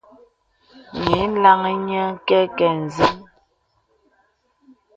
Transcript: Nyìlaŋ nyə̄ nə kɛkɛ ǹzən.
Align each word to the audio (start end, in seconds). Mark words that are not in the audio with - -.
Nyìlaŋ 1.05 1.59
nyə̄ 1.87 2.05
nə 2.11 2.19
kɛkɛ 2.27 2.67
ǹzən. 2.81 3.17